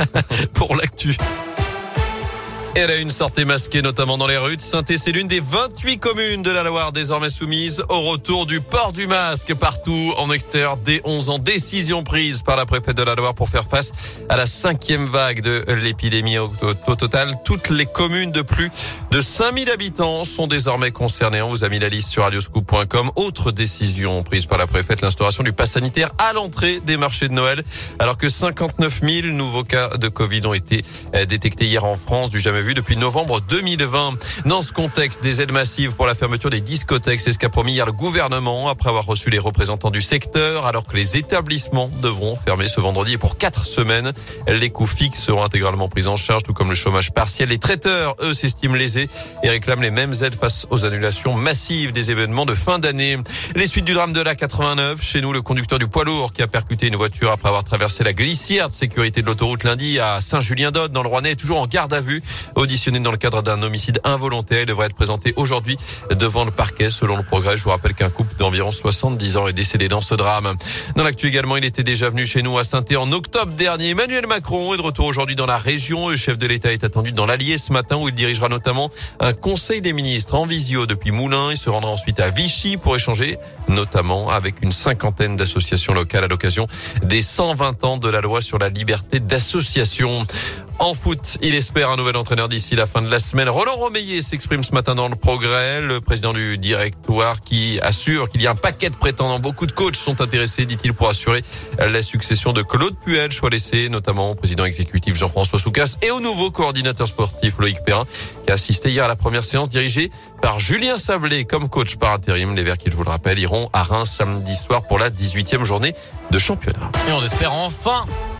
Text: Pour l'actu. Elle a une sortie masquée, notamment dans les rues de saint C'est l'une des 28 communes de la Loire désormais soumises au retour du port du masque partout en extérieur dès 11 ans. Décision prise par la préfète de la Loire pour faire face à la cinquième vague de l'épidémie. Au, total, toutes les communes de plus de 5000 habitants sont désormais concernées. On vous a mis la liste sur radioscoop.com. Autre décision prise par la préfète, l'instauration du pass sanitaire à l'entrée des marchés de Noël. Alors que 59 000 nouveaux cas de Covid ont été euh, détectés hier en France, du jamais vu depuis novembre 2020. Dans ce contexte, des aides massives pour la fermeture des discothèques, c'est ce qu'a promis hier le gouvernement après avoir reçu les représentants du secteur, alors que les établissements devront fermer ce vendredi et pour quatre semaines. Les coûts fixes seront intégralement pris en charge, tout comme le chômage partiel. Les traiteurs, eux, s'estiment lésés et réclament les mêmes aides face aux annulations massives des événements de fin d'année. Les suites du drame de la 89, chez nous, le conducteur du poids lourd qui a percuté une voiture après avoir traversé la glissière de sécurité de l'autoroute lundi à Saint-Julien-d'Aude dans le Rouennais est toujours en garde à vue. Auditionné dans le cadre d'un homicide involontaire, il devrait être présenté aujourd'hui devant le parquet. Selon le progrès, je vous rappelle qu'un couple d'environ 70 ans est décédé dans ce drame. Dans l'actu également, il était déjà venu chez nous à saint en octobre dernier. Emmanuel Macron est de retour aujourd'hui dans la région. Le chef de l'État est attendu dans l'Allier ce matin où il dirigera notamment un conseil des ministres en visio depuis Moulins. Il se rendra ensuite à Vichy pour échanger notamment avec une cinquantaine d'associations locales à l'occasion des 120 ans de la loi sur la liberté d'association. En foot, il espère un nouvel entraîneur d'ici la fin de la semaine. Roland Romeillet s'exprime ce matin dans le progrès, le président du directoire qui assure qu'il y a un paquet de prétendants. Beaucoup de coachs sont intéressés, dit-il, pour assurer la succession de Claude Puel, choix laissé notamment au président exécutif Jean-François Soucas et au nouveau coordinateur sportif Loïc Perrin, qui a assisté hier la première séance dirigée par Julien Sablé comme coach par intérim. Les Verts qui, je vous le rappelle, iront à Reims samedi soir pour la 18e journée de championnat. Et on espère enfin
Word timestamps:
Pour 0.54 0.76
l'actu. 0.76 1.16
Elle 2.74 2.90
a 2.90 2.96
une 2.96 3.10
sortie 3.10 3.44
masquée, 3.44 3.82
notamment 3.82 4.16
dans 4.16 4.26
les 4.26 4.38
rues 4.38 4.56
de 4.56 4.62
saint 4.62 4.82
C'est 4.96 5.12
l'une 5.12 5.28
des 5.28 5.40
28 5.40 5.98
communes 5.98 6.42
de 6.42 6.50
la 6.50 6.62
Loire 6.62 6.90
désormais 6.90 7.28
soumises 7.28 7.84
au 7.90 8.00
retour 8.00 8.46
du 8.46 8.62
port 8.62 8.92
du 8.92 9.06
masque 9.06 9.52
partout 9.54 10.14
en 10.16 10.32
extérieur 10.32 10.78
dès 10.78 11.02
11 11.04 11.28
ans. 11.28 11.38
Décision 11.38 12.02
prise 12.02 12.40
par 12.40 12.56
la 12.56 12.64
préfète 12.64 12.96
de 12.96 13.02
la 13.02 13.14
Loire 13.14 13.34
pour 13.34 13.50
faire 13.50 13.66
face 13.66 13.92
à 14.30 14.38
la 14.38 14.46
cinquième 14.46 15.06
vague 15.06 15.42
de 15.42 15.62
l'épidémie. 15.74 16.38
Au, 16.38 16.48
total, 16.96 17.34
toutes 17.44 17.68
les 17.68 17.84
communes 17.84 18.32
de 18.32 18.40
plus 18.40 18.70
de 19.12 19.20
5000 19.20 19.68
habitants 19.68 20.24
sont 20.24 20.46
désormais 20.46 20.90
concernées. 20.90 21.42
On 21.42 21.50
vous 21.50 21.64
a 21.64 21.68
mis 21.68 21.78
la 21.78 21.90
liste 21.90 22.08
sur 22.08 22.22
radioscoop.com. 22.22 23.10
Autre 23.16 23.52
décision 23.52 24.22
prise 24.22 24.46
par 24.46 24.56
la 24.56 24.66
préfète, 24.66 25.02
l'instauration 25.02 25.44
du 25.44 25.52
pass 25.52 25.72
sanitaire 25.72 26.12
à 26.16 26.32
l'entrée 26.32 26.80
des 26.80 26.96
marchés 26.96 27.28
de 27.28 27.34
Noël. 27.34 27.62
Alors 27.98 28.16
que 28.16 28.30
59 28.30 29.00
000 29.02 29.26
nouveaux 29.34 29.64
cas 29.64 29.98
de 29.98 30.08
Covid 30.08 30.46
ont 30.46 30.54
été 30.54 30.82
euh, 31.14 31.26
détectés 31.26 31.66
hier 31.66 31.84
en 31.84 31.96
France, 31.96 32.30
du 32.30 32.40
jamais 32.40 32.62
vu 32.62 32.72
depuis 32.72 32.96
novembre 32.96 33.42
2020. 33.42 34.14
Dans 34.46 34.62
ce 34.62 34.72
contexte, 34.72 35.22
des 35.22 35.42
aides 35.42 35.52
massives 35.52 35.94
pour 35.94 36.06
la 36.06 36.14
fermeture 36.14 36.48
des 36.48 36.62
discothèques, 36.62 37.20
c'est 37.20 37.34
ce 37.34 37.38
qu'a 37.38 37.50
promis 37.50 37.74
hier 37.74 37.84
le 37.84 37.92
gouvernement 37.92 38.70
après 38.70 38.88
avoir 38.88 39.04
reçu 39.04 39.28
les 39.28 39.38
représentants 39.38 39.90
du 39.90 40.00
secteur, 40.00 40.64
alors 40.64 40.84
que 40.84 40.96
les 40.96 41.18
établissements 41.18 41.90
devront 42.00 42.34
fermer 42.34 42.66
ce 42.66 42.80
vendredi 42.80 43.12
et 43.12 43.18
pour 43.18 43.36
quatre 43.36 43.66
semaines. 43.66 44.14
Les 44.48 44.70
coûts 44.70 44.86
fixes 44.86 45.20
seront 45.20 45.44
intégralement 45.44 45.90
pris 45.90 46.06
en 46.06 46.16
charge, 46.16 46.44
tout 46.44 46.54
comme 46.54 46.70
le 46.70 46.74
chômage 46.74 47.12
partiel. 47.12 47.50
Les 47.50 47.58
traiteurs, 47.58 48.16
eux, 48.22 48.32
s'estiment 48.32 48.74
lésés 48.74 49.01
et 49.42 49.48
réclament 49.48 49.82
les 49.82 49.90
mêmes 49.90 50.14
aides 50.22 50.34
face 50.34 50.66
aux 50.70 50.84
annulations 50.84 51.34
massives 51.34 51.92
des 51.92 52.10
événements 52.10 52.46
de 52.46 52.54
fin 52.54 52.78
d'année. 52.78 53.16
Les 53.54 53.66
suites 53.66 53.84
du 53.84 53.94
drame 53.94 54.12
de 54.12 54.20
la 54.20 54.34
89, 54.34 55.02
chez 55.02 55.20
nous, 55.20 55.32
le 55.32 55.42
conducteur 55.42 55.78
du 55.78 55.88
poids 55.88 56.04
lourd 56.04 56.32
qui 56.32 56.42
a 56.42 56.46
percuté 56.46 56.86
une 56.86 56.96
voiture 56.96 57.30
après 57.30 57.48
avoir 57.48 57.64
traversé 57.64 58.04
la 58.04 58.12
glissière 58.12 58.68
de 58.68 58.72
sécurité 58.72 59.22
de 59.22 59.26
l'autoroute 59.26 59.64
lundi 59.64 59.98
à 59.98 60.20
Saint-Julien-d'Aude 60.20 60.92
dans 60.92 61.02
le 61.02 61.08
Rouennais 61.08 61.32
est 61.32 61.36
toujours 61.36 61.60
en 61.60 61.66
garde 61.66 61.92
à 61.94 62.00
vue. 62.00 62.22
Auditionné 62.54 63.00
dans 63.00 63.10
le 63.10 63.16
cadre 63.16 63.42
d'un 63.42 63.62
homicide 63.62 64.00
involontaire, 64.04 64.60
il 64.60 64.66
devrait 64.66 64.86
être 64.86 64.94
présenté 64.94 65.32
aujourd'hui 65.36 65.78
devant 66.10 66.44
le 66.44 66.50
parquet. 66.50 66.90
Selon 66.90 67.16
le 67.16 67.22
progrès, 67.22 67.56
je 67.56 67.64
vous 67.64 67.70
rappelle 67.70 67.94
qu'un 67.94 68.10
couple 68.10 68.34
d'environ 68.36 68.70
70 68.70 69.36
ans 69.36 69.48
est 69.48 69.52
décédé 69.52 69.88
dans 69.88 70.00
ce 70.00 70.14
drame. 70.14 70.54
Dans 70.96 71.04
l'actu 71.04 71.26
également, 71.26 71.56
il 71.56 71.64
était 71.64 71.82
déjà 71.82 72.08
venu 72.10 72.26
chez 72.26 72.42
nous 72.42 72.58
à 72.58 72.64
saint 72.64 72.82
en 72.96 73.12
octobre 73.12 73.52
dernier. 73.52 73.90
Emmanuel 73.90 74.26
Macron 74.26 74.74
est 74.74 74.76
de 74.76 74.82
retour 74.82 75.06
aujourd'hui 75.06 75.36
dans 75.36 75.46
la 75.46 75.58
région. 75.58 76.08
Le 76.08 76.16
chef 76.16 76.36
de 76.36 76.46
l'État 76.46 76.72
est 76.72 76.84
attendu 76.84 77.12
dans 77.12 77.26
l'Allier 77.26 77.58
ce 77.58 77.72
matin 77.72 77.96
où 77.96 78.08
il 78.08 78.14
dirigera 78.14 78.48
notamment 78.48 78.90
un 79.20 79.32
conseil 79.32 79.80
des 79.80 79.92
ministres 79.92 80.34
en 80.34 80.46
visio 80.46 80.86
depuis 80.86 81.10
Moulins. 81.10 81.50
Il 81.50 81.56
se 81.56 81.70
rendra 81.70 81.90
ensuite 81.90 82.20
à 82.20 82.30
Vichy 82.30 82.76
pour 82.76 82.96
échanger 82.96 83.38
notamment 83.68 84.30
avec 84.30 84.62
une 84.62 84.72
cinquantaine 84.72 85.36
d'associations 85.36 85.94
locales 85.94 86.24
à 86.24 86.28
l'occasion 86.28 86.66
des 87.02 87.22
120 87.22 87.84
ans 87.84 87.96
de 87.96 88.08
la 88.08 88.20
loi 88.20 88.40
sur 88.40 88.58
la 88.58 88.68
liberté 88.68 89.20
d'association. 89.20 90.26
En 90.78 90.94
foot, 90.94 91.38
il 91.42 91.54
espère 91.54 91.90
un 91.90 91.96
nouvel 91.96 92.16
entraîneur 92.16 92.48
d'ici 92.48 92.74
la 92.74 92.86
fin 92.86 93.02
de 93.02 93.08
la 93.08 93.20
semaine. 93.20 93.48
Roland 93.48 93.76
Romeillet 93.76 94.20
s'exprime 94.20 94.64
ce 94.64 94.72
matin 94.72 94.96
dans 94.96 95.08
le 95.08 95.14
progrès, 95.14 95.80
le 95.80 96.00
président 96.00 96.32
du 96.32 96.58
directoire 96.58 97.40
qui 97.40 97.78
assure 97.82 98.28
qu'il 98.28 98.42
y 98.42 98.48
a 98.48 98.50
un 98.50 98.56
paquet 98.56 98.90
de 98.90 98.96
prétendants. 98.96 99.38
Beaucoup 99.38 99.66
de 99.66 99.72
coachs 99.72 99.94
sont 99.94 100.20
intéressés, 100.20 100.66
dit-il, 100.66 100.92
pour 100.92 101.08
assurer 101.08 101.42
la 101.78 102.02
succession 102.02 102.52
de 102.52 102.62
Claude 102.62 102.96
Puel, 103.04 103.30
choix 103.30 103.50
laissé 103.50 103.90
notamment 103.90 104.32
au 104.32 104.34
président 104.34 104.64
exécutif 104.64 105.16
Jean-François 105.16 105.60
Soucas 105.60 105.98
et 106.02 106.10
au 106.10 106.18
nouveau 106.18 106.50
coordinateur 106.50 107.06
sportif 107.06 107.58
Loïc 107.58 107.78
Perrin, 107.86 108.06
qui 108.44 108.52
a 108.52 108.56
assisté 108.82 108.90
hier 108.90 109.06
la 109.08 109.16
première 109.16 109.44
séance 109.44 109.68
dirigée 109.68 110.10
par 110.40 110.58
Julien 110.58 110.98
Sablé 110.98 111.44
comme 111.44 111.68
coach 111.68 111.96
par 111.96 112.14
intérim. 112.14 112.54
Les 112.54 112.62
Verts 112.62 112.78
qui, 112.78 112.90
je 112.90 112.96
vous 112.96 113.04
le 113.04 113.10
rappelle, 113.10 113.38
iront 113.38 113.70
à 113.72 113.82
Reims 113.82 114.10
samedi 114.18 114.54
soir 114.56 114.82
pour 114.82 114.98
la 114.98 115.10
18e 115.10 115.64
journée 115.64 115.94
de 116.30 116.38
championnat. 116.38 116.90
Et 117.08 117.12
on 117.12 117.22
espère 117.22 117.52
enfin 117.52 118.04